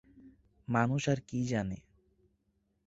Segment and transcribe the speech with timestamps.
[0.67, 1.77] মানুষ আর কী জানে?